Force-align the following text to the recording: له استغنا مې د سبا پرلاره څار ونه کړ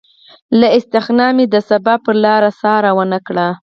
له 0.59 0.67
استغنا 0.77 1.27
مې 1.35 1.45
د 1.53 1.55
سبا 1.69 1.93
پرلاره 2.05 2.49
څار 2.59 2.83
ونه 2.97 3.19
کړ 3.27 3.37